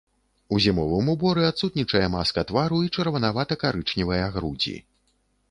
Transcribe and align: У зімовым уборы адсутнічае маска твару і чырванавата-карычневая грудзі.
У 0.55 0.57
зімовым 0.65 1.11
уборы 1.13 1.43
адсутнічае 1.49 2.01
маска 2.15 2.45
твару 2.53 2.81
і 2.87 2.91
чырванавата-карычневая 2.97 4.25
грудзі. 4.39 4.77